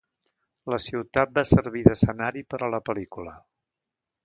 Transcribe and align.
La 0.73 0.79
ciutat 0.85 1.35
va 1.35 1.43
servir 1.51 1.85
d'escenari 1.89 2.43
per 2.55 2.63
a 2.69 2.73
la 2.77 2.83
pel·lícula. 2.91 3.37